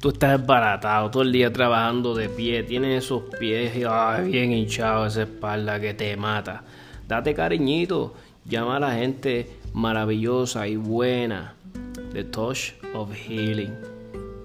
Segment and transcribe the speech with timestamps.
[0.00, 3.74] tú estás desbaratado todo el día trabajando de pie, tienes esos pies
[4.24, 6.64] bien hinchados, esa espalda que te mata.
[7.06, 8.14] Date cariñito,
[8.46, 11.54] llama a la gente maravillosa y buena
[12.12, 13.74] The Touch of Healing.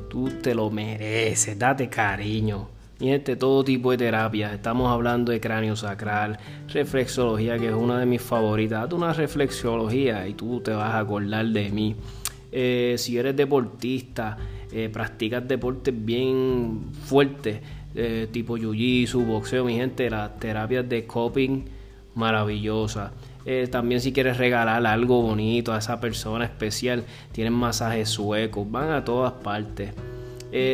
[0.10, 2.68] Tú te lo mereces, date cariño.
[3.00, 4.54] Y este todo tipo de terapias.
[4.54, 8.82] Estamos hablando de cráneo sacral, reflexología, que es una de mis favoritas.
[8.82, 11.96] Date una reflexología y tú te vas a acordar de mí.
[12.58, 14.38] Eh, si eres deportista,
[14.72, 17.60] eh, practicas deportes bien fuertes,
[17.94, 21.66] eh, tipo jiu-jitsu, boxeo, mi gente, las terapias de coping
[22.16, 23.12] maravillosas.
[23.70, 29.04] también si quieres regalar algo bonito a esa persona especial, tienen masajes suecos, van a
[29.04, 29.92] todas partes.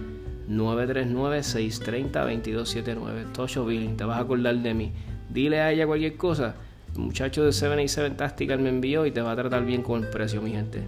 [0.51, 3.31] 939-630-2279.
[3.33, 4.91] Tosho Billing, te vas a acordar de mí.
[5.29, 6.55] Dile a ella cualquier cosa.
[6.93, 10.09] El muchacho de 787 Tactical me envió y te va a tratar bien con el
[10.09, 10.83] precio, mi gente.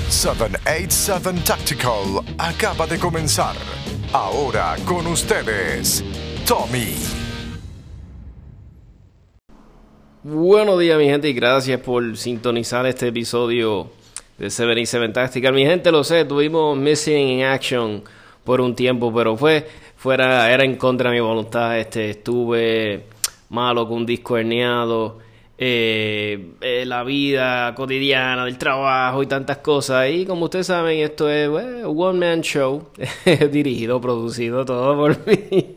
[0.08, 3.54] ...787 Tactical acaba de comenzar.
[4.12, 6.02] Ahora con ustedes,
[6.46, 7.25] Tommy.
[10.28, 13.92] Buenos días, mi gente, y gracias por sintonizar este episodio
[14.36, 15.54] de 77 Tactical.
[15.54, 18.02] Mi gente, lo sé, tuvimos Missing in Action
[18.42, 19.64] por un tiempo, pero fue
[19.94, 21.78] fuera, era en contra de mi voluntad.
[21.78, 23.04] Este, estuve
[23.50, 25.18] malo con un disco herniado,
[25.56, 30.10] eh, eh, la vida cotidiana, del trabajo y tantas cosas.
[30.10, 31.48] Y como ustedes saben, esto es
[31.84, 32.88] one man show,
[33.52, 35.76] dirigido, producido, todo por mí.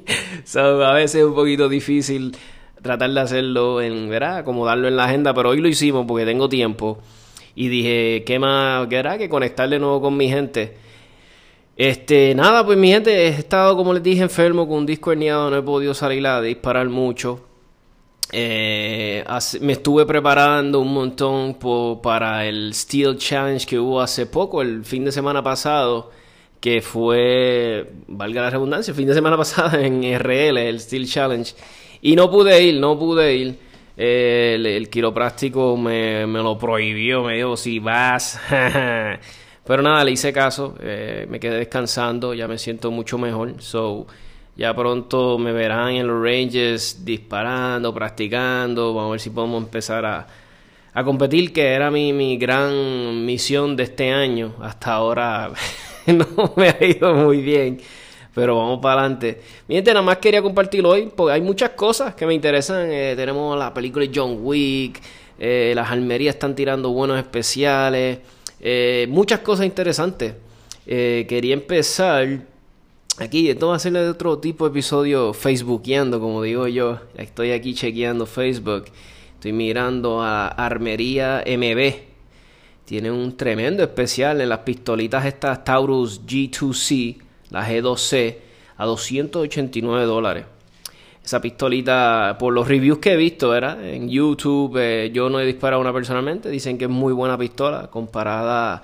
[0.55, 2.35] a veces es un poquito difícil
[2.81, 4.37] tratar de hacerlo en, ¿verdad?
[4.37, 6.99] Acomodarlo en la agenda, pero hoy lo hicimos porque tengo tiempo.
[7.55, 10.77] Y dije, ¿qué más querrá que conectar de nuevo con mi gente?
[11.75, 15.49] Este, nada, pues mi gente, he estado, como les dije, enfermo con un disco herniado,
[15.49, 17.45] no he podido salir a disparar mucho.
[18.31, 19.23] Eh,
[19.61, 21.57] me estuve preparando un montón
[22.01, 26.11] para el Steel Challenge que hubo hace poco, el fin de semana pasado,
[26.59, 31.53] que fue, valga la redundancia, el fin de semana pasado en RL, el Steel Challenge.
[32.01, 33.59] Y no pude ir, no pude ir.
[33.97, 38.39] el, el, quiropráctico me, me, lo prohibió, me dijo, si vas.
[39.69, 43.61] Pero nada, le hice caso, eh, me quedé descansando, ya me siento mucho mejor.
[43.61, 44.07] So,
[44.55, 48.93] ya pronto me verán en los ranges disparando, practicando.
[48.93, 50.27] Vamos a ver si podemos empezar a,
[50.93, 54.55] a competir, que era mi, mi gran misión de este año.
[54.61, 55.51] Hasta ahora
[56.07, 57.79] no me ha ido muy bien.
[58.33, 59.41] Pero vamos para adelante.
[59.67, 62.91] Mi gente, nada más quería compartir hoy, porque hay muchas cosas que me interesan.
[62.91, 65.01] Eh, tenemos la película de John Wick,
[65.39, 68.19] eh, las almerías están tirando buenos especiales,
[68.59, 70.35] eh, muchas cosas interesantes.
[70.85, 72.27] quería empezar
[73.19, 76.99] aquí, esto va a ser de otro tipo de episodio facebookeando, como digo yo.
[77.15, 78.85] Estoy aquí chequeando Facebook.
[79.35, 81.93] Estoy mirando a Armería MB.
[82.85, 88.37] Tiene un tremendo especial en las pistolitas estas Taurus G2C la G2C,
[88.77, 90.45] a 289 dólares.
[91.23, 95.45] Esa pistolita, por los reviews que he visto, era en YouTube, eh, yo no he
[95.45, 98.83] disparado una personalmente, dicen que es muy buena pistola, comparada,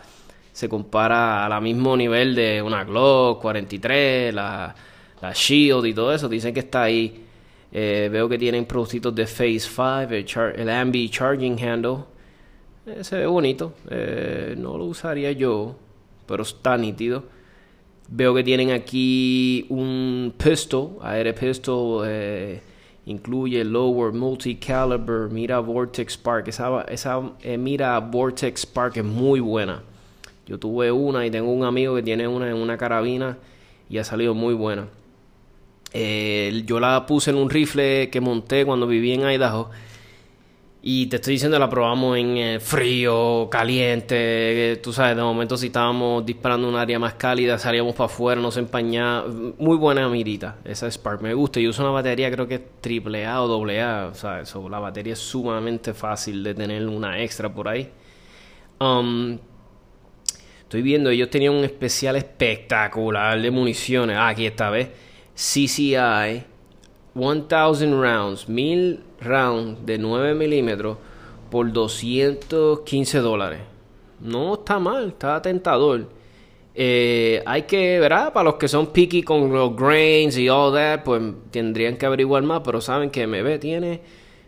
[0.52, 4.76] se compara a la mismo nivel de una Glock 43, la,
[5.22, 7.24] la Shield y todo eso, dicen que está ahí.
[7.72, 11.98] Eh, veo que tienen productos de Phase 5, el, el Ambi Charging Handle.
[12.86, 13.74] Eh, se ve bonito.
[14.58, 15.76] no lo usaría yo,
[16.28, 17.35] pero está nítido.
[18.07, 22.62] Veo que tienen aquí un pistol, AR pistol, eh,
[23.07, 26.48] incluye lower multi-caliber, mira Vortex Spark.
[26.48, 29.81] Esa, esa eh, mira Vortex Spark es muy buena.
[30.46, 33.38] Yo tuve una y tengo un amigo que tiene una en una carabina
[33.90, 34.88] y ha salido muy buena.
[35.92, 39.72] Eh, yo la puse en un rifle que monté cuando viví en Idaho
[40.88, 44.80] y te estoy diciendo, la probamos en eh, frío, caliente.
[44.84, 48.52] Tú sabes, de momento, si estábamos disparando un área más cálida, salíamos para afuera, no
[48.52, 49.26] se empañaba.
[49.58, 51.24] Muy buena mirita, esa Spark.
[51.24, 51.60] Me gusta.
[51.60, 54.10] Yo uso una batería, creo que es triple A o doble A.
[54.12, 57.90] O sea, eso, la batería es sumamente fácil de tener una extra por ahí.
[58.80, 59.40] Um,
[60.62, 64.18] estoy viendo, ellos tenían un especial espectacular de municiones.
[64.18, 64.92] Ah, aquí esta vez.
[65.34, 66.44] CCI
[67.16, 67.48] 1000
[68.00, 70.98] rounds, 1000 rounds de 9 milímetros
[71.50, 73.62] por 215 dólares.
[74.20, 76.10] No está mal, está tentador.
[76.74, 78.34] Eh, hay que, ¿verdad?
[78.34, 81.22] Para los que son picky con los grains y all that, pues
[81.52, 84.02] tendrían que averiguar más, pero saben que MB tiene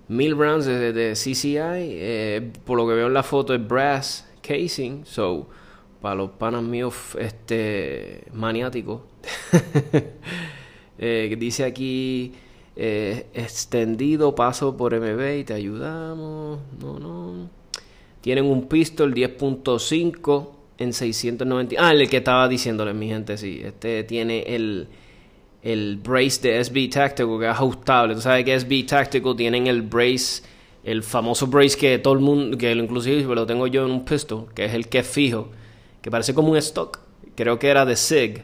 [0.10, 1.56] 1000 rounds de, CCI.
[1.58, 5.48] Eh, por lo que veo en la foto es brass casing, so
[6.02, 9.02] para los panas míos este maniáticos.
[11.00, 12.34] eh, dice aquí
[12.79, 16.59] eh, extendido, paso por MB y te ayudamos.
[16.79, 17.50] No, no.
[18.21, 21.75] Tienen un pistol 10.5 en 690.
[21.79, 23.62] Ah, el que estaba diciéndole, mi gente, sí.
[23.63, 24.88] Este tiene el,
[25.63, 28.13] el brace de SB Tactical que es ajustable.
[28.13, 30.44] Tú sabes que SB Tactical tienen el brace,
[30.83, 34.45] el famoso brace que todo el mundo, que inclusive lo tengo yo en un pistol,
[34.53, 35.50] que es el que es fijo,
[36.03, 37.00] que parece como un stock.
[37.35, 38.44] Creo que era de SIG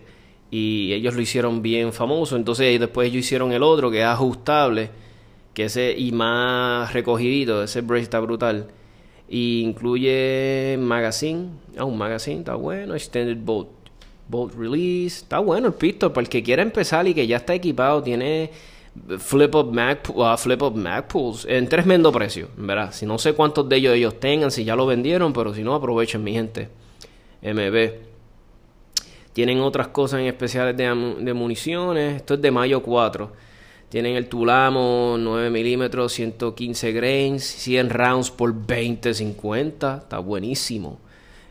[0.54, 2.36] y ellos lo hicieron bien famoso.
[2.36, 4.92] Entonces después ellos hicieron el otro que es ajustable,
[5.56, 8.68] que ese y más recogidito, ese brace está brutal.
[9.28, 13.70] Y incluye magazine, ah, un magazine, está bueno, extended bolt,
[14.30, 17.56] bolt release, está bueno el pistol para el que quiera empezar y que ya está
[17.56, 18.52] equipado, tiene
[19.18, 22.92] flip up Mac, uh, flip up Mac pools en tremendo precio, ¿verdad?
[22.94, 25.74] Si no sé cuántos de ellos ellos tengan, si ya lo vendieron, pero si no
[25.74, 26.70] aprovechen mi gente.
[27.42, 28.12] MB.
[29.33, 32.18] Tienen otras cosas en especiales de, municiones.
[32.18, 33.31] Esto es de mayo 4.
[33.90, 39.97] Tienen el Tulamo 9 milímetros, 115 grains, 100 rounds por 20, 50.
[39.97, 40.99] Está buenísimo.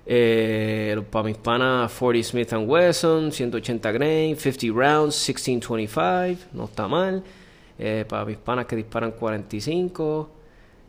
[0.07, 6.51] Eh, para mis panas 40 Smith Wesson, 180 grains, 50 rounds, 1625.
[6.53, 7.23] No está mal.
[7.79, 10.42] Eh, para mis panas que disparan 45.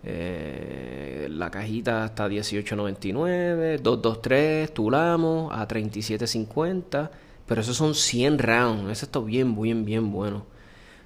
[0.05, 7.10] Eh, la cajita está 18.99, 223, Tulamo a 37.50,
[7.45, 10.45] pero esos son 100 rounds, eso está bien, bien, bien bueno.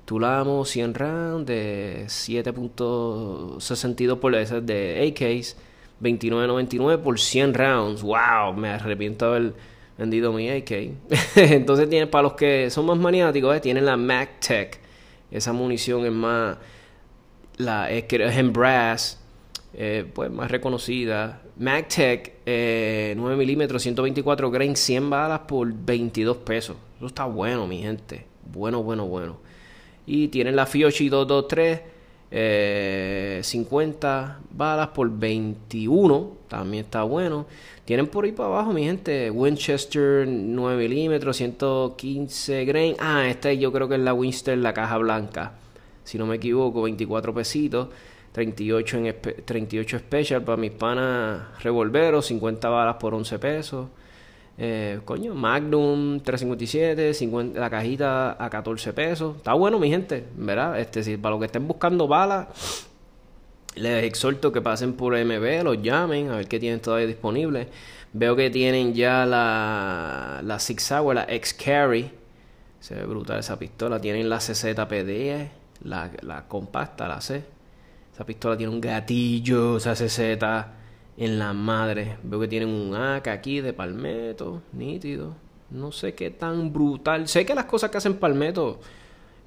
[0.06, 5.58] Tulamo 100 rounds de 7.62 por esas de AKs,
[6.02, 8.02] 29.99 por 100 rounds.
[8.02, 9.54] Wow, me arrepiento de haber
[9.98, 10.72] vendido mi AK.
[11.36, 14.80] Entonces tiene para los que son más maniáticos, eh, tienen la MacTech.
[15.30, 16.56] Esa munición es más
[17.58, 19.20] la es, en brass,
[19.74, 21.42] eh, pues más reconocida.
[21.58, 26.78] MacTech, eh, 9 milímetros, 124 grain, 100 balas por 22 pesos.
[26.98, 28.26] Eso está bueno, mi gente.
[28.52, 29.38] Bueno, bueno, bueno.
[30.06, 31.82] Y tienen la Fiochi 223,
[32.32, 36.38] eh, 50 balas por 21.
[36.48, 37.46] También está bueno.
[37.86, 39.32] Tienen por ahí para abajo, mi gente.
[39.32, 42.96] Winchester 9 milímetros, 115 grain.
[43.00, 45.54] Ah, esta yo creo que es la Winchester, la caja blanca
[46.08, 47.90] si no me equivoco, 24 pesitos.
[48.32, 53.88] 38, en 38 special para mis panas revolveros, 50 balas por 11 pesos.
[54.58, 59.38] Eh, coño, Magnum 357, 50, la cajita a 14 pesos.
[59.38, 60.80] Está bueno, mi gente, ¿verdad?
[60.80, 62.48] Este, si para los que estén buscando balas,
[63.76, 67.68] Les exhorto que pasen por MB, los llamen, a ver qué tienen todavía disponible.
[68.14, 72.12] Veo que tienen ya la, la Six Hour, la X-Carry.
[72.80, 74.00] Se ve brutal esa pistola.
[74.00, 75.50] Tienen la CZ-PD,
[75.84, 77.44] la, la compacta, la C.
[78.14, 80.20] Esa pistola tiene un gatillo, esa CZ
[81.18, 82.18] en la madre.
[82.24, 85.36] Veo que tienen un AK aquí de palmeto, nítido.
[85.70, 87.28] No sé qué tan brutal.
[87.28, 88.80] Sé que las cosas que hacen palmeto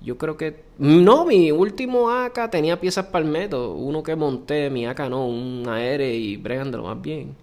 [0.03, 0.65] yo creo que.
[0.79, 3.75] No, mi último AK tenía piezas palmeto.
[3.75, 7.37] Uno que monté, mi AK no, un AR y bregan de lo más bien.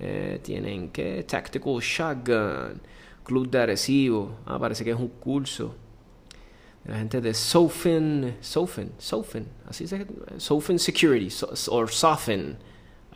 [0.00, 2.80] Eh, tienen que Tactical Shotgun,
[3.24, 4.36] Club de Adhesivo.
[4.46, 5.74] Ah, parece que es un curso.
[6.86, 10.06] La gente de Sofin, Sofin, Sofin, así se
[10.38, 11.28] Sofin Security,
[11.70, 12.56] o Sofin.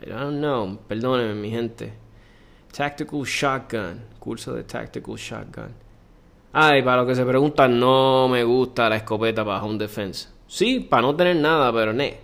[0.05, 1.93] I don't know, perdónenme mi gente.
[2.71, 5.73] Tactical Shotgun, curso de Tactical Shotgun.
[6.51, 10.27] Ay, para lo que se preguntan, no me gusta la escopeta para home defense.
[10.47, 12.17] Sí, para no tener nada, pero ne.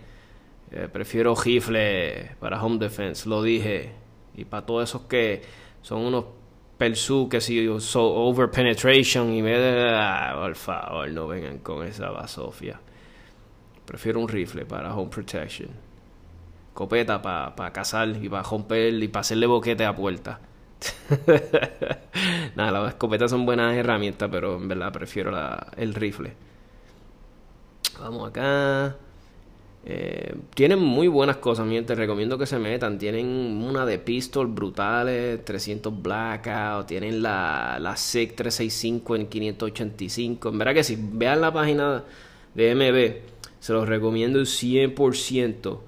[0.72, 3.92] Eh, prefiero rifle para home defense, lo dije.
[4.36, 5.42] Y para todos esos que
[5.82, 6.26] son unos
[6.80, 9.54] persu que si so over penetration y me
[9.92, 12.80] ah, por favor, no vengan con esa basofia.
[13.86, 15.70] Prefiero un rifle para home protection.
[16.70, 20.40] Escopeta para pa cazar y para romper y para hacerle boquete a puerta.
[22.56, 25.36] Nada, las escopetas son buenas herramientas, pero en verdad prefiero
[25.76, 26.34] el rifle.
[28.00, 28.96] Vamos acá.
[29.86, 32.98] Eh, tienen muy buenas cosas, mi Te recomiendo que se metan.
[32.98, 36.88] Tienen una de pistol brutales, 300 blackout.
[36.88, 40.50] Tienen la, la SIG 365 en 585.
[40.50, 42.04] En verdad que si vean la página
[42.54, 45.80] de MB, se los recomiendo 100%.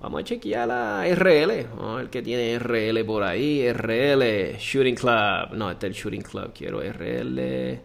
[0.00, 1.66] Vamos a chequear la RL.
[1.76, 3.72] Vamos a ver qué tiene RL por ahí.
[3.72, 5.54] RL, Shooting Club.
[5.54, 6.52] No, este es el Shooting Club.
[6.52, 7.80] Quiero RL.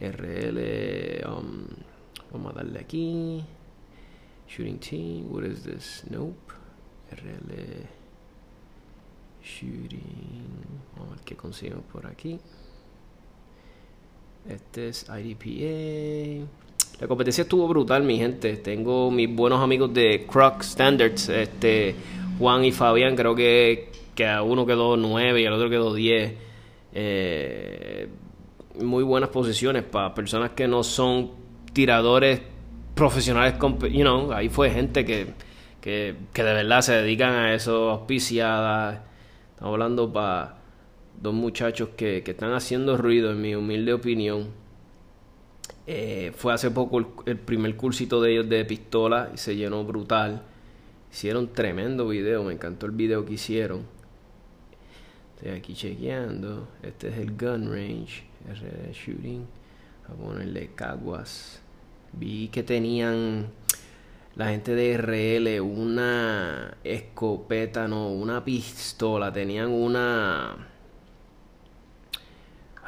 [0.00, 1.24] RL.
[1.26, 1.66] Um,
[2.32, 3.44] vamos a darle aquí.
[4.48, 5.32] Shooting Team.
[5.32, 6.04] What is this?
[6.10, 6.52] Nope.
[7.10, 7.86] RL.
[9.42, 10.78] Shooting.
[10.96, 12.38] Vamos a ver qué conseguimos por aquí.
[14.48, 16.46] Este es IDPA.
[17.00, 18.56] La competencia estuvo brutal, mi gente.
[18.56, 21.94] Tengo mis buenos amigos de Croc Standards, este
[22.38, 26.34] Juan y Fabián, creo que, que a uno quedó 9 y al otro quedó 10.
[26.92, 28.08] Eh,
[28.80, 31.32] muy buenas posiciones para personas que no son
[31.72, 32.40] tiradores
[32.96, 33.54] profesionales.
[33.92, 35.34] You know, ahí fue gente que,
[35.80, 39.02] que, que de verdad se dedican a eso, auspiciadas.
[39.54, 40.56] Estamos hablando para
[41.22, 44.66] dos muchachos que, que están haciendo ruido, en mi humilde opinión
[45.88, 50.42] eh, fue hace poco el, primer cursito de ellos de pistola y se llenó brutal.
[51.12, 53.82] Hicieron tremendo video, me encantó el video que hicieron.
[55.36, 56.68] Estoy aquí chequeando.
[56.82, 59.46] Este es el gun range, RD shooting.
[60.08, 61.62] A ponerle caguas.
[62.16, 63.46] Vi que tenían
[64.34, 69.32] la gente de RL una escopeta, no, una pistola.
[69.32, 70.56] Tenían una.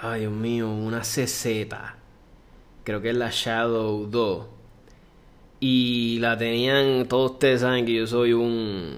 [0.00, 1.98] Ay, Dios mío, una CZ
[2.88, 4.46] creo que es la Shadow 2.
[5.60, 8.96] Y la tenían, todos ustedes saben que yo soy un,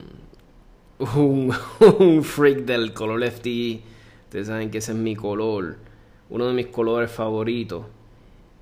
[1.01, 3.81] un, freak del color FT.
[4.27, 5.79] Ustedes saben que ese es mi color,
[6.29, 7.87] uno de mis colores favoritos.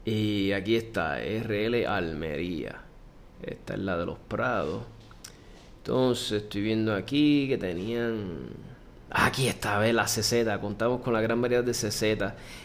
[0.08, 2.80] Y aquí está, RL Almería.
[3.42, 4.82] Esta es la de los Prados.
[5.78, 8.48] Entonces estoy viendo aquí que tenían...
[9.10, 10.46] Aquí está, ve la CZ.
[10.62, 12.02] Contamos con la gran variedad de CZ.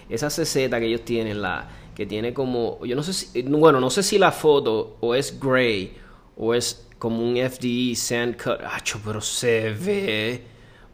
[0.09, 3.89] Esa CZ que ellos tienen, la que tiene como, yo no sé si, bueno, no
[3.89, 5.97] sé si la foto o es gray
[6.37, 8.61] o es como un FDE sand cut,
[9.03, 10.43] pero se ve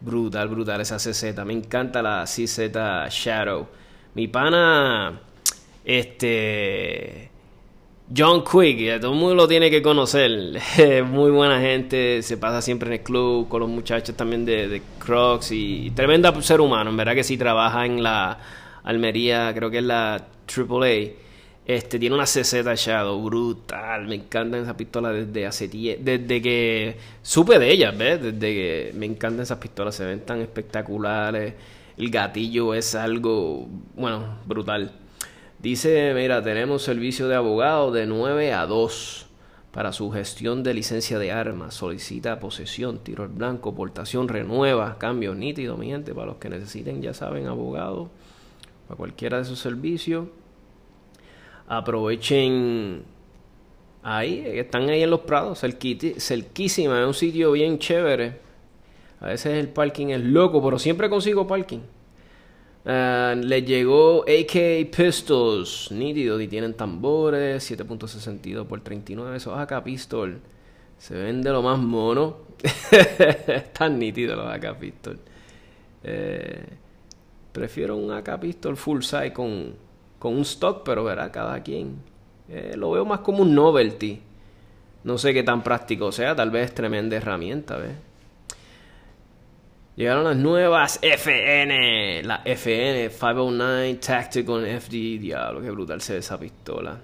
[0.01, 2.57] brutal, brutal esa CZ, me encanta la CZ
[3.11, 3.67] Shadow.
[4.15, 5.21] Mi pana,
[5.89, 7.31] este,
[8.15, 10.29] John Quick, todo el mundo lo tiene que conocer,
[11.05, 15.51] muy buena gente, se pasa siempre en el club con los muchachos también de, Crocs
[15.51, 18.37] y, tremenda ser humano, en verdad que sí trabaja en la
[18.83, 21.13] Almería, creo que es la AAA,
[21.65, 24.07] este, tiene una CZ Shadow brutal.
[24.07, 28.21] Me encantan esas pistolas desde hace desde que supe de ellas, ¿ves?
[28.21, 31.53] Desde que me encantan esas pistolas, se ven tan espectaculares.
[31.95, 34.91] El gatillo es algo, bueno, brutal.
[35.61, 39.25] Dice, mira, tenemos servicio de abogado de 9 a 2
[39.71, 41.73] para su gestión de licencia de armas.
[41.73, 46.15] Solicita posesión, tiro al blanco, portación, renueva, cambio nítido, mi gente.
[46.15, 48.09] Para los que necesiten, ya saben, abogado.
[48.87, 50.27] Para cualquiera de sus servicios
[51.67, 53.03] aprovechen
[54.01, 58.39] ahí, están ahí en los prados, cerquísima, es un sitio bien chévere.
[59.19, 61.81] A veces el parking es loco, pero siempre consigo parking.
[62.85, 70.39] Uh, le llegó AK Pistols, nítido, y tienen tambores, 7.62 por 39, eso acá pistol.
[70.97, 72.37] Se ven de lo más mono.
[73.47, 75.19] Están nítidos los AK Pistol.
[76.03, 76.63] Eh,
[77.51, 79.73] prefiero un AK Pistol full size con,
[80.19, 81.95] con un stock, pero verá cada quien.
[82.49, 84.19] Eh, lo veo más como un novelty.
[85.05, 87.95] No sé qué tan práctico sea, tal vez tremenda herramienta, ¿ves?
[89.99, 96.39] Llegaron las nuevas FN, la FN 509 Tactical FD, diablo, qué brutal se ve esa
[96.39, 96.97] pistola.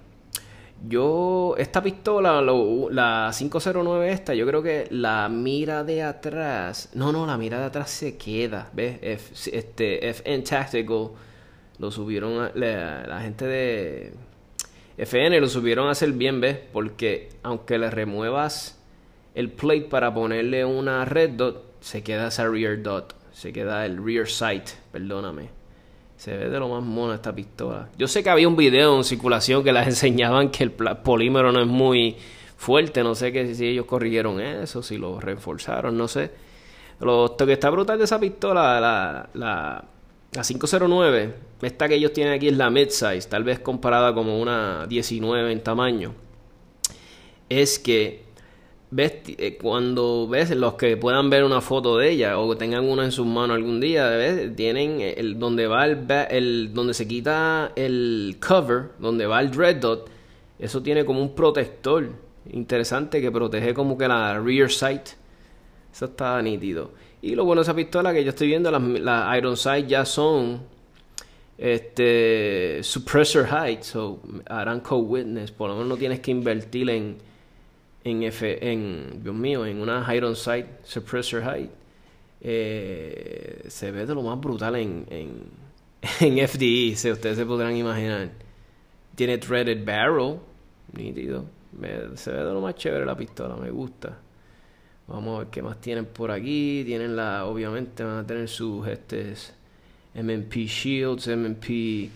[0.88, 7.26] Yo, esta pistola, la 509 esta, yo creo que la mira de atrás, no, no,
[7.26, 8.98] la mira de atrás se queda, ¿ves?
[9.52, 11.10] este, FN Tactical,
[11.78, 14.14] lo subieron, la, la gente de
[14.96, 16.60] FN lo subieron a hacer bien, ¿ves?
[16.72, 18.82] Porque aunque le remuevas
[19.34, 24.02] el plate para ponerle una red dot, se queda esa rear dot, se queda el
[24.02, 25.50] rear sight, perdóname.
[26.16, 27.90] Se ve de lo más mono esta pistola.
[27.98, 31.60] Yo sé que había un video en circulación que las enseñaban que el polímero no
[31.60, 32.16] es muy
[32.56, 36.30] fuerte, no sé que si ellos corrigieron eso, si lo reforzaron, no sé.
[37.00, 39.84] Lo que está brutal de esa pistola, la, la
[40.36, 44.86] la 509, esta que ellos tienen aquí es la mid-size, tal vez comparada como una
[44.86, 46.14] 19 en tamaño.
[47.48, 48.25] Es que
[48.96, 53.12] eh, cuando ves los que puedan ver una foto de ella o tengan una en
[53.12, 54.54] sus manos algún día, ¿ves?
[54.56, 60.08] tienen el donde va el, donde se quita el cover, donde va el dread dot,
[60.58, 62.10] eso tiene como un protector
[62.52, 65.08] interesante que protege como que la rear sight.
[65.92, 66.90] Eso está nítido.
[67.22, 70.04] Y lo bueno de esa pistola que yo estoy viendo, las, las Iron Sight ya
[70.04, 70.60] son
[71.58, 77.16] este suppressor height, so harán co-witness, por lo menos no tienes que invertir en
[78.06, 81.70] en F, en Dios mío, en una Iron Sight suppressor height.
[82.40, 85.42] Eh, se ve de lo más brutal en, en,
[86.20, 88.30] en FDE, si ustedes se podrán imaginar.
[89.16, 90.38] Tiene threaded barrel,
[90.92, 91.46] nítido.
[92.14, 94.16] se ve de lo más chévere la pistola, me gusta.
[95.08, 96.84] Vamos a ver qué más tienen por aquí.
[96.86, 99.34] Tienen la, obviamente van a tener sus este,
[100.14, 102.08] MMP Shields, MMP,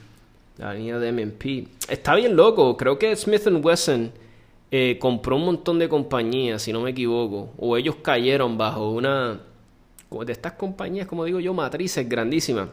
[0.59, 1.67] la línea de MMP.
[1.89, 2.77] Está bien loco.
[2.77, 4.13] Creo que Smith Wesson
[4.71, 7.51] eh, compró un montón de compañías, si no me equivoco.
[7.59, 9.41] O ellos cayeron bajo una
[10.11, 12.69] de estas compañías, como digo yo, matrices grandísimas.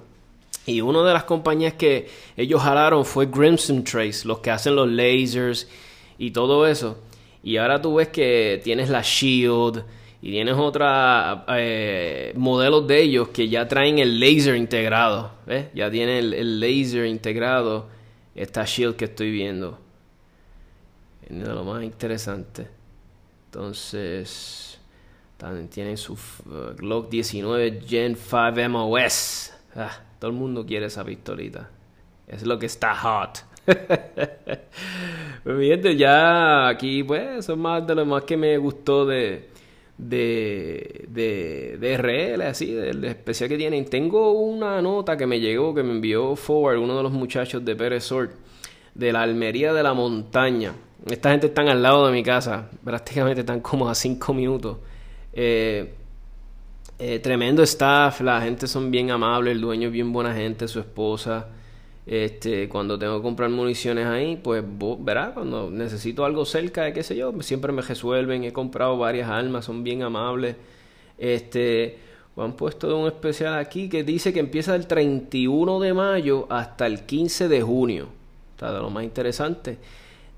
[0.65, 4.89] Y una de las compañías que ellos jalaron fue Grimson Trace, los que hacen los
[4.89, 5.67] lasers
[6.17, 6.97] y todo eso.
[7.43, 9.83] Y ahora tú ves que tienes la Shield,
[10.21, 15.31] y tienes otra eh, modelos de ellos que ya traen el laser integrado.
[15.73, 17.87] Ya tiene el, laser integrado.
[18.35, 19.79] Esta shield que estoy viendo.
[21.29, 22.67] Es de lo más interesante.
[23.45, 24.79] Entonces.
[25.37, 29.53] También tienen su uh, Glock 19 Gen 5 MOS.
[29.75, 31.69] Ah, todo el mundo quiere esa pistolita.
[32.27, 33.45] Es lo que está hot.
[35.43, 39.49] pues ya aquí pues eso es más de lo más que me gustó de,
[39.97, 43.85] de, de, de RL, así, del especial que tienen.
[43.85, 47.75] Tengo una nota que me llegó, que me envió Forward, uno de los muchachos de
[47.75, 48.09] Pérez
[48.95, 50.73] de la Almería de la Montaña.
[51.05, 54.77] Esta gente están al lado de mi casa, prácticamente están como a 5 minutos.
[55.31, 55.93] Eh,
[56.99, 60.79] eh, tremendo staff, la gente son bien amables, el dueño es bien buena gente, su
[60.79, 61.47] esposa.
[62.07, 64.63] Este, cuando tengo que comprar municiones ahí, pues
[64.99, 68.43] verá, cuando necesito algo cerca de qué sé yo, siempre me resuelven.
[68.43, 70.55] He comprado varias armas, son bien amables.
[71.17, 71.99] Este,
[72.35, 77.05] han puesto un especial aquí que dice que empieza el 31 de mayo hasta el
[77.05, 78.07] 15 de junio.
[78.55, 79.77] Está de lo más interesante.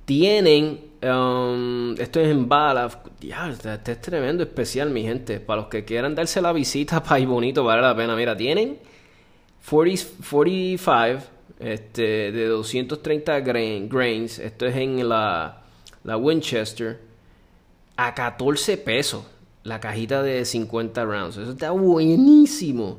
[0.09, 2.89] Tienen, um, esto es en bala,
[3.21, 5.39] ya, este es tremendo especial, mi gente.
[5.39, 8.15] Para los que quieran darse la visita ir bonito, vale la pena.
[8.15, 8.79] Mira, tienen
[9.69, 11.19] 40, 45
[11.59, 14.39] este, de 230 grains.
[14.39, 15.61] Esto es en la,
[16.03, 16.99] la Winchester.
[17.95, 19.23] A 14 pesos.
[19.61, 21.37] La cajita de 50 rounds.
[21.37, 22.97] Eso está buenísimo.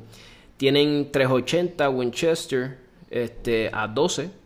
[0.55, 2.77] Tienen 380 Winchester
[3.09, 4.40] este, a 12.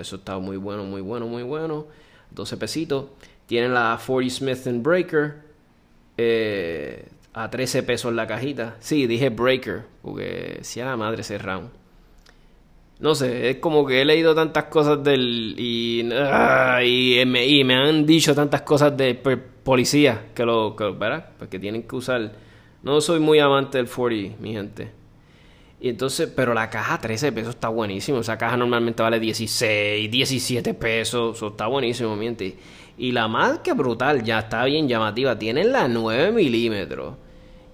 [0.00, 1.86] Eso está muy bueno, muy bueno, muy bueno.
[2.30, 3.06] 12 pesitos.
[3.46, 5.34] Tienen la 40 Smith Breaker.
[6.16, 8.76] Eh, a 13 pesos la cajita.
[8.80, 9.84] Sí, dije Breaker.
[10.02, 11.82] Porque si a la madre ese round
[13.02, 15.56] no sé, es como que he leído tantas cosas del.
[15.58, 16.08] y.
[16.12, 19.14] Ah, y, me, han dicho tantas cosas de
[19.64, 20.76] policía que lo.
[20.76, 21.30] Que, ¿Verdad?
[21.36, 22.32] Pues que tienen que usar.
[22.84, 24.92] No soy muy amante del 40, mi gente.
[25.82, 28.20] Y entonces, pero la caja 13 pesos está buenísimo.
[28.20, 31.36] Esa caja normalmente vale 16, 17 pesos.
[31.36, 32.56] Eso está buenísimo, mi gente.
[32.96, 35.36] Y la más que brutal, ya está bien llamativa.
[35.36, 37.16] Tiene la 9 milímetros.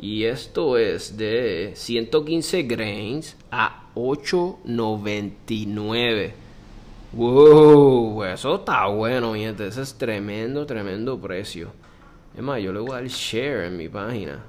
[0.01, 6.33] Y esto es de 115 grains a 8.99.
[7.12, 9.66] Wow, eso está bueno, mi gente.
[9.66, 11.73] Ese es tremendo, tremendo precio.
[12.35, 14.42] Es más, yo le voy a dar share en mi página.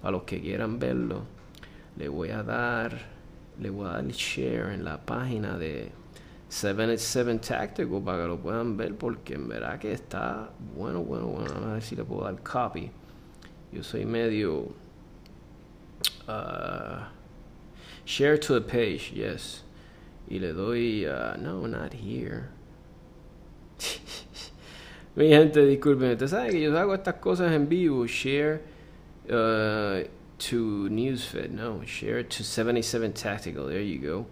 [0.00, 1.39] Para los que quieran verlo.
[1.96, 2.98] Le voy a dar.
[3.58, 5.92] Le voy a dar share en la página de
[6.48, 8.94] 77 Tactical para que lo puedan ver.
[8.96, 11.54] Porque en verdad que está bueno, bueno, bueno.
[11.66, 12.90] A ver si le puedo dar copy.
[13.72, 14.74] Yo soy medio.
[16.26, 17.04] Uh,
[18.04, 19.62] share to the page, yes.
[20.28, 21.06] Y le doy.
[21.06, 22.48] Uh, no, not here.
[25.16, 26.12] Mi gente, disculpen.
[26.12, 28.06] Ustedes saben que yo hago estas cosas en vivo.
[28.06, 28.62] Share
[29.28, 30.02] uh,
[30.48, 31.50] to Newsfed.
[31.50, 33.68] No, share to 77 Tactical.
[33.68, 34.26] There you go.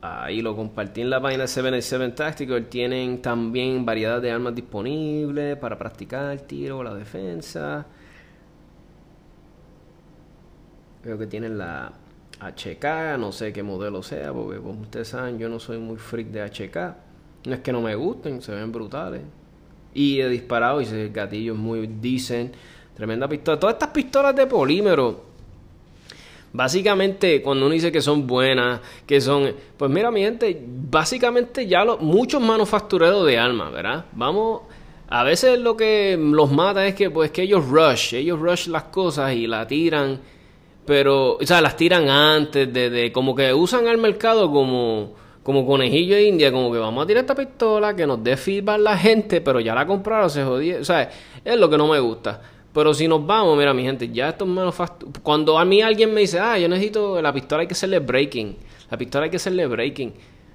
[0.00, 2.66] Ahí lo compartí en la página 77 Tactical.
[2.66, 7.86] Tienen también variedad de armas disponibles para practicar el tiro la defensa.
[11.02, 11.92] Creo que tienen la
[12.40, 16.28] HK, no sé qué modelo sea, porque como ustedes saben, yo no soy muy freak
[16.28, 16.96] de HK.
[17.46, 19.22] No es que no me gusten, se ven brutales.
[19.94, 22.54] Y he disparado y el gatillo es muy decent.
[22.98, 23.60] Tremenda pistola.
[23.60, 25.28] Todas estas pistolas de polímero.
[26.52, 29.54] Básicamente, cuando uno dice que son buenas, que son.
[29.76, 34.06] Pues mira, mi gente, básicamente ya muchos manufactureros de armas, ¿verdad?
[34.12, 34.62] Vamos.
[35.10, 38.14] A veces lo que los mata es que, pues, que ellos rush.
[38.14, 40.18] Ellos rush las cosas y la tiran.
[40.84, 43.12] Pero, o sea, las tiran antes de.
[43.12, 45.14] Como que usan al mercado como
[45.48, 48.80] como conejillo de India, como que vamos a tirar esta pistola que nos dé feedback
[48.80, 50.78] la gente, pero ya la compraron, se jodió.
[50.78, 51.08] O sea,
[51.42, 52.42] es lo que no me gusta.
[52.78, 55.20] Pero si nos vamos, mira, mi gente, ya estos manufactureros.
[55.20, 58.56] Cuando a mí alguien me dice, ah, yo necesito la pistola, hay que hacerle breaking.
[58.88, 60.14] La pistola hay que hacerle breaking.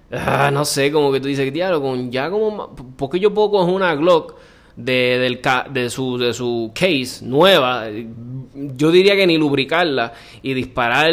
[0.09, 2.73] Ah, no sé, como que tú dices, diablo, con ya como.
[2.95, 4.36] Porque yo puedo coger una Glock
[4.77, 5.41] de, del,
[5.73, 7.88] de, su, de su case nueva,
[8.53, 11.12] yo diría que ni lubricarla y disparar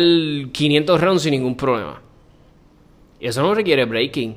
[0.53, 2.01] 500 rounds sin ningún problema.
[3.19, 4.37] Eso no requiere breaking.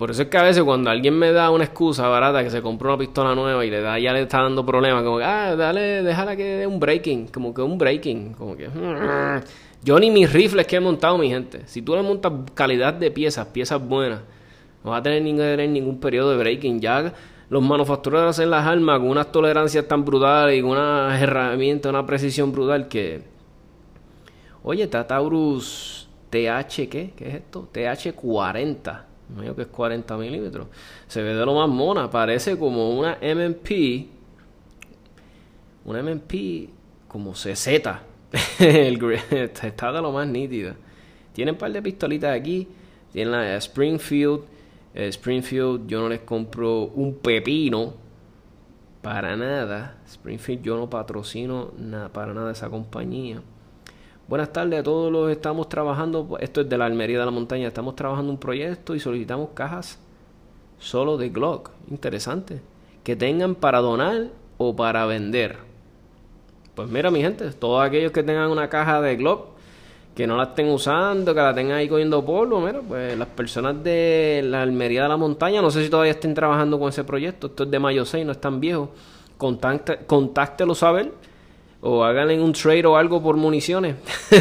[0.00, 2.62] Por eso es que a veces cuando alguien me da una excusa barata que se
[2.62, 5.54] compró una pistola nueva y le da, ya le está dando problemas, como que, ah,
[5.54, 8.66] dale, déjala que dé un breaking, como que un breaking, como que...
[8.66, 9.44] Mm".
[9.84, 11.64] Yo ni mis rifles que he montado, mi gente.
[11.66, 14.22] Si tú le montas calidad de piezas, piezas buenas,
[14.82, 16.80] no vas a tener, tener ningún periodo de breaking.
[16.80, 17.12] Ya
[17.50, 22.06] los manufactureros hacen las armas con unas tolerancias tan brutales y con unas herramientas, una
[22.06, 23.22] precisión brutal que...
[24.62, 27.12] Oye, Tataurus TH, ¿qué?
[27.14, 27.68] ¿Qué es esto?
[27.70, 29.09] TH40.
[29.34, 30.66] No digo que es 40 milímetros.
[31.06, 32.10] Se ve de lo más mona.
[32.10, 34.06] Parece como una MMP.
[35.84, 36.68] Una MMP
[37.08, 37.66] como CZ.
[38.60, 40.76] está de lo más nítida.
[41.32, 42.68] Tiene un par de pistolitas aquí.
[43.12, 44.40] Tienen la Springfield.
[44.94, 47.94] Springfield yo no les compro un pepino.
[49.02, 49.98] Para nada.
[50.06, 51.72] Springfield yo no patrocino
[52.12, 53.40] para nada esa compañía.
[54.30, 57.66] Buenas tardes a todos los estamos trabajando, esto es de la Almería de la Montaña,
[57.66, 59.98] estamos trabajando un proyecto y solicitamos cajas
[60.78, 61.70] solo de Glock.
[61.90, 62.60] Interesante.
[63.02, 65.56] Que tengan para donar o para vender.
[66.76, 69.48] Pues mira mi gente, todos aquellos que tengan una caja de Glock,
[70.14, 73.82] que no la estén usando, que la tengan ahí cogiendo polvo, mira, pues las personas
[73.82, 77.48] de la Almería de la Montaña, no sé si todavía estén trabajando con ese proyecto,
[77.48, 78.90] esto es de mayo 6, no es tan viejo,
[79.36, 81.29] contáctelo a ver
[81.82, 83.96] o háganle un trade o algo por municiones.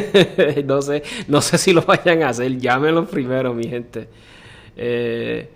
[0.66, 2.58] no sé, no sé si lo vayan a hacer.
[2.58, 4.10] Llámenlo primero, mi gente.
[4.76, 5.50] Eh,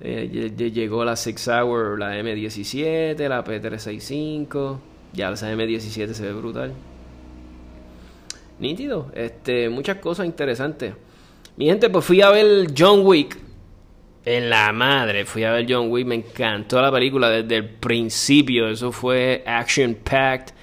[0.00, 4.78] eh, llegó la Six Hour, la M17, la P365.
[5.12, 6.72] Ya la M17 se ve brutal.
[8.58, 9.10] Nítido.
[9.14, 10.94] Este, muchas cosas interesantes.
[11.56, 13.36] Mi gente, pues fui a ver John Wick.
[14.24, 16.06] En la madre, fui a ver John Wick.
[16.06, 18.68] Me encantó la película desde el principio.
[18.68, 20.57] Eso fue action packed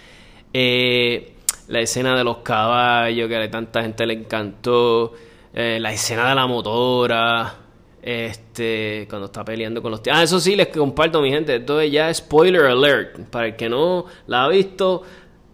[0.58, 1.34] eh,
[1.68, 5.12] la escena de los caballos, que a tanta gente le encantó.
[5.54, 7.56] Eh, la escena de la motora.
[8.02, 10.16] Este, cuando está peleando con los tíos.
[10.18, 11.56] Ah, eso sí, les comparto, mi gente.
[11.56, 13.20] Entonces ya spoiler alert.
[13.30, 15.04] Para el que no la ha visto,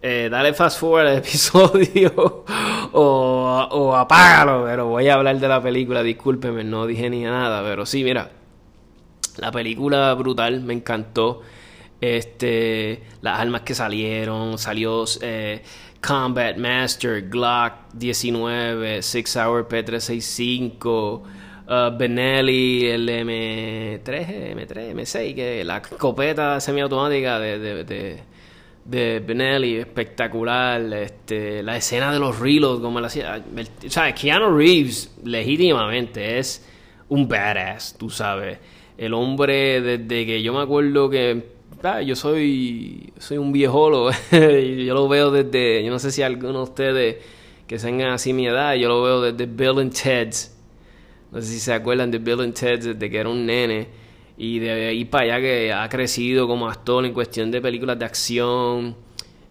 [0.00, 2.44] eh, dale fast forward al episodio
[2.92, 4.64] o, o apágalo.
[4.66, 7.64] Pero voy a hablar de la película, discúlpeme, no dije ni nada.
[7.64, 8.30] Pero sí, mira,
[9.38, 11.42] la película brutal, me encantó.
[12.02, 15.62] Este, las armas que salieron, salió eh,
[16.04, 25.76] Combat Master, Glock 19, Six Hour P365, uh, Benelli, el M3, M3, M6, que la
[25.76, 28.24] escopeta semiautomática de, de,
[28.84, 30.82] de, Benelli, espectacular.
[30.94, 33.44] Este, la escena de los reloads, como la hacía.
[33.86, 36.68] O sea, Keanu Reeves, legítimamente, es
[37.08, 38.58] un badass, tú sabes.
[38.98, 41.51] El hombre, desde que yo me acuerdo que
[42.04, 46.64] yo soy, soy un viejolo, yo lo veo desde, yo no sé si alguno de
[46.64, 47.16] ustedes
[47.66, 50.56] que tengan así mi edad, yo lo veo desde Bill and Ted's.
[51.30, 53.88] No sé si se acuerdan de Bill and Ted's desde que era un nene.
[54.36, 58.04] Y de ahí para allá que ha crecido como actor en cuestión de películas de
[58.04, 58.96] acción,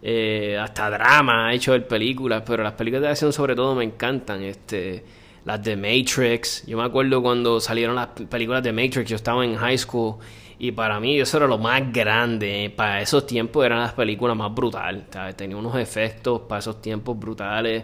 [0.04, 3.84] eh, hasta drama ha hecho el películas, pero las películas de acción sobre todo me
[3.84, 4.44] encantan.
[4.44, 5.04] Este,
[5.46, 6.66] las de Matrix.
[6.68, 10.16] Yo me acuerdo cuando salieron las películas de Matrix, yo estaba en high school
[10.64, 12.72] y para mí eso era lo más grande.
[12.76, 15.06] Para esos tiempos eran las películas más brutales.
[15.36, 17.84] Tenía unos efectos para esos tiempos brutales.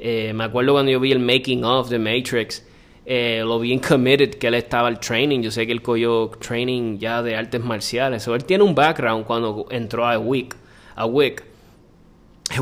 [0.00, 2.66] Eh, me acuerdo cuando yo vi el making of de Matrix.
[3.06, 5.42] Eh, lo vi en Committed, que él estaba al training.
[5.42, 8.26] Yo sé que él cogió training ya de artes marciales.
[8.26, 10.56] O él tiene un background cuando entró a Wick.
[10.96, 11.44] A Wick.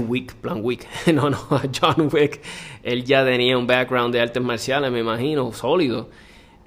[0.07, 0.87] Wick, plan Wick.
[1.15, 1.39] no, no,
[1.81, 2.43] John Wick.
[2.83, 6.11] Él ya tenía un background de artes marciales, me imagino, sólido.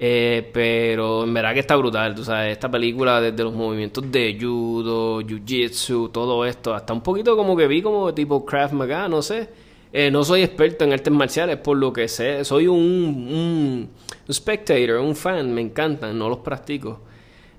[0.02, 4.38] Eh, pero en verdad que está brutal, tú sabes, esta película desde los movimientos de
[4.40, 9.22] judo, jiu-jitsu, todo esto, hasta un poquito como que vi como tipo Krav Maga, no
[9.22, 9.50] sé.
[9.92, 13.90] Eh, no soy experto en artes marciales por lo que sé, soy un,
[14.32, 17.02] spectator, un fan, me encantan, no los practico.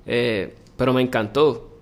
[0.06, 1.78] Eh, pero me encantó.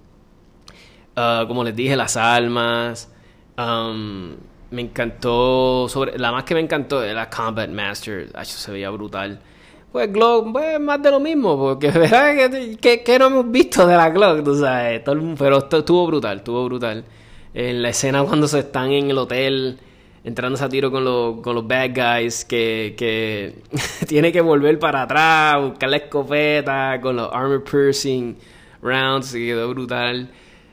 [1.14, 3.12] Ah, como les dije, las almas.
[3.56, 4.36] Um,
[4.70, 9.40] me encantó, sobre la más que me encantó la Combat Master, se veía brutal.
[9.92, 12.50] Pues Glock, pues más de lo mismo, porque ¿verdad?
[12.80, 15.02] Que, que, no hemos visto de la Glock, tú sabes,
[15.38, 17.04] pero estuvo brutal, estuvo brutal.
[17.54, 19.78] En la escena cuando se están en el hotel,
[20.24, 23.62] entrando a tiro con, los, con los bad guys, que, que
[24.06, 28.36] tiene que volver para atrás, buscar la escopeta, con los armor piercing
[28.82, 30.30] rounds, quedó brutal.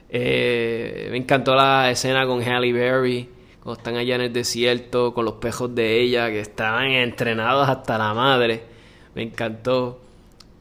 [0.09, 3.29] Eh, me encantó la escena con Halle Berry
[3.63, 7.97] cuando están allá en el desierto con los pejos de ella que estaban entrenados hasta
[7.97, 8.74] la madre.
[9.15, 9.99] Me encantó.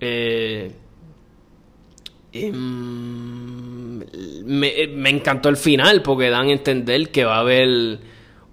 [0.01, 0.71] Eh,
[2.33, 4.01] mm,
[4.47, 7.99] me, encantó el final porque dan a entender que va a haber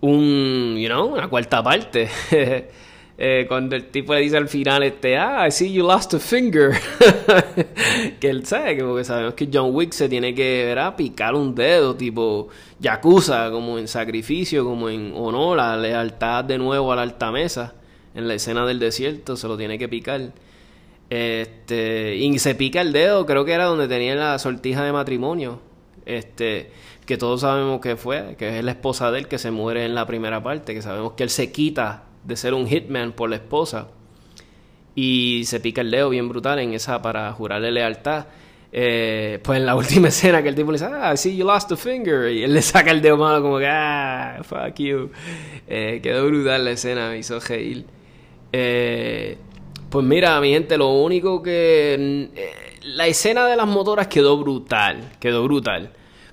[0.02, 2.10] un, you know, una cuarta parte.
[3.24, 6.20] Eh, cuando el tipo le dice al final, este, ah, I see you lost a
[6.20, 6.72] finger.
[8.20, 10.96] que él sabe, que porque sabemos que John Wick se tiene que, ¿verdad?
[10.96, 12.48] Picar un dedo, tipo
[12.80, 17.76] Yakuza, como en sacrificio, como en honor, la lealtad de nuevo a la alta mesa.
[18.16, 20.34] En la escena del desierto se lo tiene que picar.
[21.10, 25.60] Este, y se pica el dedo, creo que era donde tenía la sortija de matrimonio.
[26.06, 26.72] Este,
[27.06, 29.96] que todos sabemos que fue, que es la esposa de él que se muere en
[29.96, 33.38] la primera parte, que sabemos que él se quita de ser un hitman por la
[33.38, 33.90] esposa
[34.96, 38.28] y se pica el dedo bien brutal en esa para jurarle lealtad.
[38.74, 41.72] Eh, pues en la última escena que el tipo le dice, ah, sí, you lost
[41.72, 45.12] a finger, y él le saca el dedo malo como que, ah, fuck you.
[45.68, 47.86] Eh, quedó brutal la escena, me hizo reír.
[48.52, 49.38] Eh,
[49.90, 52.30] pues mira, mi gente, lo único que...
[52.84, 55.92] la escena de las motoras quedó brutal, quedó brutal.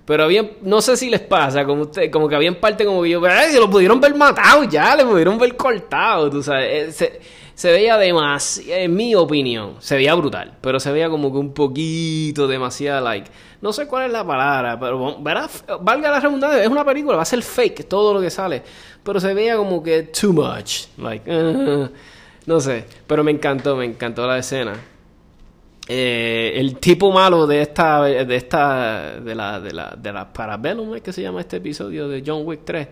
[0.09, 3.02] Pero había, no sé si les pasa, como usted, como que había en parte como
[3.02, 6.88] que yo, se lo pudieron ver matado ya, le pudieron ver cortado, tú sabes.
[6.88, 7.20] Eh, se,
[7.54, 11.52] se veía demasiado, en mi opinión, se veía brutal, pero se veía como que un
[11.52, 13.31] poquito demasiado like.
[13.61, 17.27] No sé cuál es la palabra, pero valga la redundancia, es una película, va a
[17.27, 18.62] ser fake todo lo que sale,
[19.03, 21.29] pero se veía como que too much, like,
[22.47, 24.75] no sé, pero me encantó, me encantó la escena.
[25.90, 31.01] Eh, el tipo malo de esta de esta de la de la de la Parabellum
[31.01, 32.88] que se llama este episodio de John Wick 3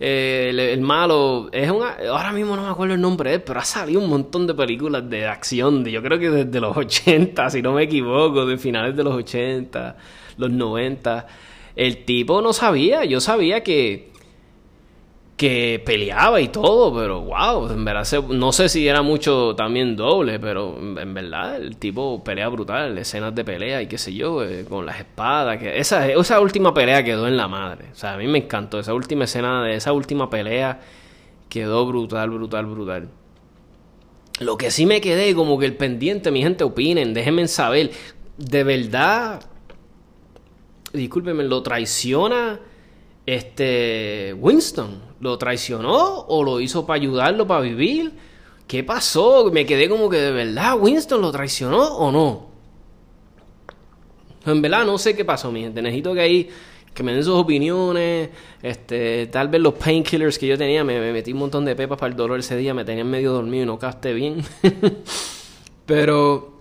[0.00, 3.58] eh, el, malo es un ahora mismo no me acuerdo el nombre de él pero
[3.58, 7.50] ha salido un montón de películas de acción de, yo creo que desde los 80
[7.50, 9.96] si no me equivoco de finales de los 80
[10.36, 11.26] los 90
[11.74, 14.10] el tipo no sabía yo sabía que
[15.38, 20.40] que peleaba y todo, pero wow, en verdad no sé si era mucho también doble,
[20.40, 24.64] pero en verdad el tipo pelea brutal, escenas de pelea y qué sé yo, eh,
[24.68, 28.16] con las espadas, que esa, esa última pelea quedó en la madre, o sea, a
[28.16, 30.80] mí me encantó, esa última escena de esa última pelea
[31.48, 33.08] quedó brutal, brutal, brutal.
[34.40, 37.92] Lo que sí me quedé como que el pendiente, mi gente opinen, déjenme saber,
[38.38, 39.40] de verdad,
[40.92, 42.58] discúlpenme, lo traiciona
[43.24, 48.12] este Winston lo traicionó o lo hizo para ayudarlo para vivir.
[48.66, 49.50] ¿Qué pasó?
[49.52, 52.48] Me quedé como que de verdad Winston lo traicionó o no.
[54.46, 55.82] En verdad no sé qué pasó, mi gente.
[55.82, 56.50] Necesito que ahí
[56.98, 58.30] que me den sus opiniones.
[58.60, 62.10] Este, tal vez los painkillers que yo tenía, me, metí un montón de pepas para
[62.10, 64.42] el dolor ese día, me tenían medio dormido y no casté bien.
[65.86, 66.54] Pero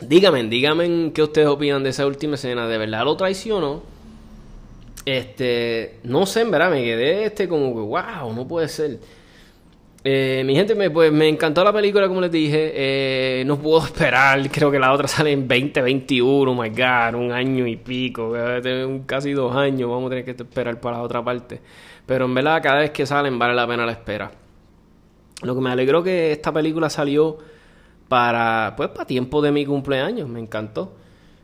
[0.00, 2.66] díganme, díganme qué ustedes opinan de esa última escena.
[2.66, 3.82] ¿De verdad lo traicionó?
[5.04, 9.00] Este, no sé, en verdad, me quedé este como que, wow, no puede ser.
[10.04, 12.72] Eh, mi gente, me, pues, me encantó la película, como les dije.
[12.74, 17.32] Eh, no puedo esperar, creo que la otra sale en 2021, oh my god, un
[17.32, 18.32] año y pico,
[19.06, 21.60] casi dos años, vamos a tener que esperar para la otra parte.
[22.06, 24.30] Pero en verdad, cada vez que salen vale la pena la espera.
[25.42, 27.38] Lo que me alegró que esta película salió
[28.08, 30.28] para, pues, para tiempo de mi cumpleaños.
[30.28, 30.92] Me encantó.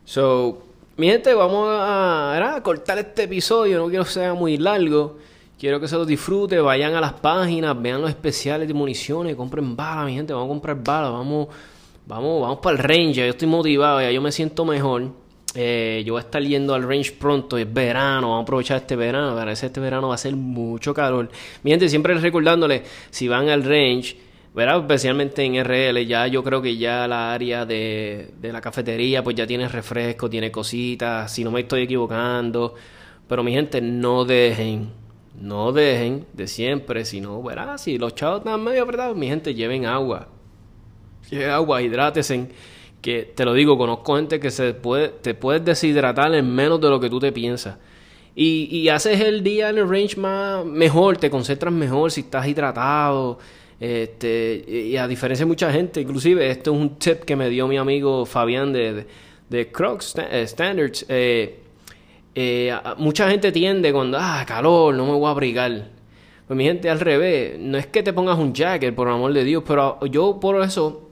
[0.05, 0.68] So,
[0.99, 3.77] mi gente, vamos a, cortar este episodio.
[3.77, 5.17] No quiero que sea muy largo.
[5.57, 6.61] Quiero que se lo disfruten.
[6.61, 10.33] Vayan a las páginas, vean los especiales de municiones, compren balas, mi gente.
[10.33, 11.13] Vamos a comprar balas.
[11.13, 11.47] Vamos,
[12.05, 13.13] vamos, vamos para el range.
[13.13, 15.13] Yo estoy motivado, ya yo me siento mejor.
[15.55, 18.95] Eh, yo voy a estar yendo al range pronto, es verano, vamos a aprovechar este
[18.95, 21.29] verano, parece este verano va a ser mucho calor.
[21.63, 24.15] Mi gente, siempre recordándole, si van al range,
[24.53, 24.79] ¿verdad?
[24.81, 29.35] Especialmente en RL, ya yo creo que ya la área de, de la cafetería, pues
[29.35, 32.75] ya tiene refresco, tiene cositas, si no me estoy equivocando.
[33.27, 34.89] Pero mi gente, no dejen,
[35.39, 37.77] no dejen de siempre, si no, ¿verdad?
[37.77, 40.27] Si los chavos están medio apretados, mi gente, lleven agua.
[41.29, 42.49] Lleven agua, hidrátesen
[43.01, 46.89] que te lo digo, conozco gente que se puede, te puedes deshidratar en menos de
[46.89, 47.77] lo que tú te piensas.
[48.35, 52.47] Y, y haces el día en el range más mejor, te concentras mejor si estás
[52.47, 53.39] hidratado.
[53.79, 57.65] Este, y a diferencia de mucha gente, inclusive esto es un tip que me dio
[57.67, 59.07] mi amigo Fabián de,
[59.49, 61.05] de, Crocs eh, Standards.
[61.07, 61.59] Eh,
[62.35, 65.87] eh, mucha gente tiende cuando, ah, calor, no me voy a abrigar.
[66.45, 69.43] Pues mi gente, al revés, no es que te pongas un jacket, por amor de
[69.43, 71.05] Dios, pero yo por eso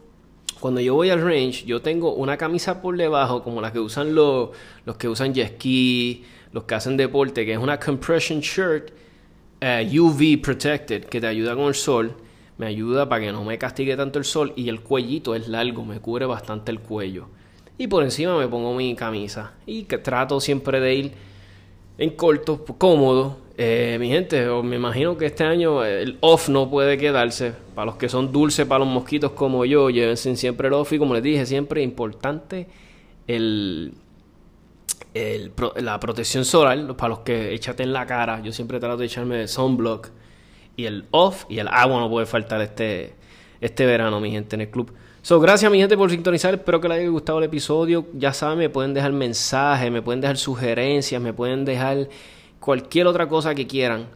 [0.59, 4.15] cuando yo voy al range, yo tengo una camisa por debajo, como las que usan
[4.15, 4.49] los,
[4.85, 8.91] los que usan jet ski, los que hacen deporte, que es una compression shirt
[9.61, 12.15] UV protected, que te ayuda con el sol.
[12.57, 15.85] Me ayuda para que no me castigue tanto el sol y el cuellito es largo,
[15.85, 17.27] me cubre bastante el cuello.
[17.77, 21.11] Y por encima me pongo mi camisa y que trato siempre de ir
[21.99, 26.97] en corto, cómodo, eh, mi gente, me imagino que este año el off no puede
[26.97, 27.53] quedarse.
[27.73, 30.93] Para los que son dulces, para los mosquitos como yo, llévense siempre el off.
[30.93, 32.67] Y como les dije, siempre importante
[33.25, 33.93] el,
[35.77, 36.95] la protección solar.
[36.95, 40.09] Para los que échate en la cara, yo siempre trato de echarme sunblock.
[40.77, 43.15] Y el off y el agua no puede faltar este,
[43.59, 44.93] este verano, mi gente, en el club.
[45.21, 48.05] So, gracias mi gente por sintonizar, espero que les haya gustado el episodio.
[48.13, 52.07] Ya saben, me pueden dejar mensajes, me pueden dejar sugerencias, me pueden dejar
[52.61, 54.07] cualquier otra cosa que quieran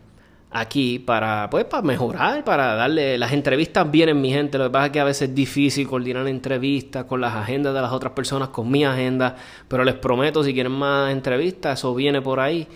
[0.52, 3.18] aquí para, pues, para mejorar, para darle...
[3.18, 6.28] Las entrevistas vienen, mi gente, lo que pasa es que a veces es difícil coordinar
[6.28, 9.36] entrevistas con las agendas de las otras personas, con mi agenda,
[9.68, 12.68] pero les prometo, si quieren más entrevistas, eso viene por ahí.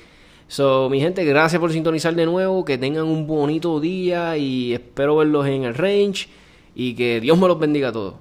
[0.56, 5.18] So, mi gente, gracias por sintonizar de nuevo, que tengan un bonito día y espero
[5.18, 6.30] verlos en el range
[6.74, 8.15] y que Dios me los bendiga a todos.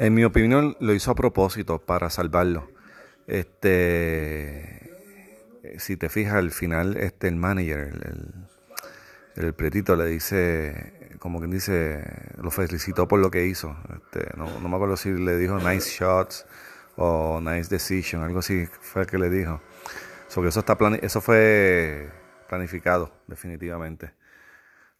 [0.00, 2.68] En mi opinión, lo hizo a propósito para salvarlo.
[3.28, 4.90] Este,
[5.78, 7.92] si te fijas al final, este el manager,
[9.36, 12.02] el, el, pretito le dice, como quien dice,
[12.42, 13.76] lo felicitó por lo que hizo.
[13.94, 16.44] Este, no, no, me acuerdo si le dijo nice shots
[16.96, 19.60] o nice decision, algo así fue el que le dijo.
[20.28, 22.10] So eso está eso fue
[22.48, 24.12] planificado, definitivamente.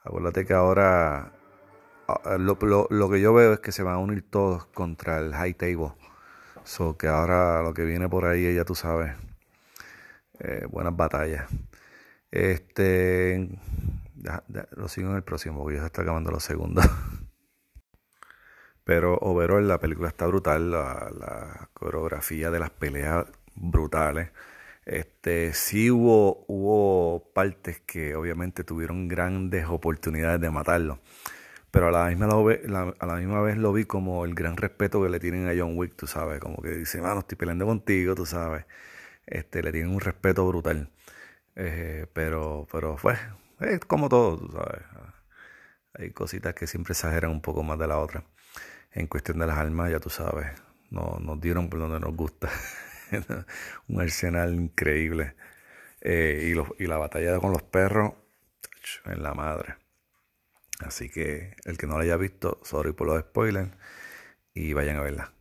[0.02, 1.32] Acuérdate que ahora
[2.38, 5.34] lo, lo, lo, que yo veo es que se van a unir todos contra el
[5.34, 5.92] high table.
[6.64, 9.14] So que ahora lo que viene por ahí, ya tú sabes,
[10.40, 11.46] eh, buenas batallas.
[12.30, 13.48] Este,
[14.72, 16.82] lo sigo en el próximo, porque ya se está acabando la segunda.
[18.84, 24.30] Pero overall la película está brutal, la, coreografía de las peleas brutales.
[24.86, 31.00] Este, sí hubo, hubo partes que obviamente tuvieron grandes oportunidades de matarlo.
[31.70, 35.52] Pero a la, misma, vez lo vi como el gran respeto que le tienen a
[35.58, 36.40] John Wick, tú sabes.
[36.40, 38.64] Como que dice, mano, estoy peleando contigo, tú sabes
[39.26, 40.90] este, le tienen un respeto brutal.
[41.56, 43.16] Eh, pero, pero fue,
[43.60, 44.82] es como todo, tú sabes.
[45.94, 48.24] Hay cositas que siempre exageran un poco más de la otra.
[48.92, 50.46] En cuestión de las armas, ya tú sabes,
[50.90, 52.48] no, nos dieron por donde nos gusta.
[53.88, 55.34] un arsenal increíble.
[56.00, 58.14] Eh, y, y la batalla con los perros,
[59.06, 59.76] en la madre.
[60.80, 63.70] Así que el que no la haya visto, sorry por los spoilers,
[64.54, 65.35] y vayan a verla.